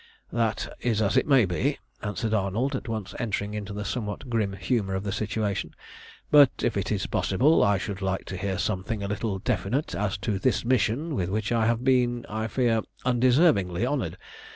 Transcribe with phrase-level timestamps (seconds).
[0.31, 4.53] "That is as it may be," answered Arnold, at once entering into the somewhat grim
[4.53, 5.75] humour of the situation.
[6.31, 10.17] "But if it is possible I should like to hear something a little definite as
[10.25, 14.17] to this mission with which I have been, I fear, undeservingly honoured.